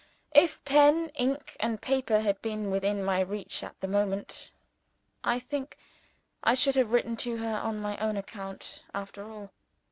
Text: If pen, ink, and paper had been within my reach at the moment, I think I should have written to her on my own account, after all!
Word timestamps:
If 0.33 0.65
pen, 0.65 1.09
ink, 1.09 1.55
and 1.59 1.79
paper 1.79 2.21
had 2.21 2.41
been 2.41 2.71
within 2.71 3.03
my 3.03 3.19
reach 3.19 3.61
at 3.63 3.79
the 3.81 3.87
moment, 3.87 4.49
I 5.23 5.37
think 5.37 5.77
I 6.43 6.55
should 6.55 6.73
have 6.73 6.91
written 6.91 7.15
to 7.17 7.37
her 7.37 7.57
on 7.57 7.77
my 7.77 7.97
own 7.97 8.17
account, 8.17 8.81
after 8.95 9.29
all! 9.31 9.51